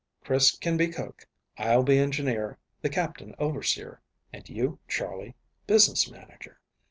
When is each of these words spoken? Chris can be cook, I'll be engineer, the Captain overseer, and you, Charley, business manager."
Chris 0.23 0.57
can 0.57 0.77
be 0.77 0.87
cook, 0.87 1.27
I'll 1.59 1.83
be 1.83 1.99
engineer, 1.99 2.57
the 2.81 2.89
Captain 2.89 3.35
overseer, 3.37 4.01
and 4.33 4.49
you, 4.49 4.79
Charley, 4.87 5.35
business 5.67 6.09
manager." 6.09 6.59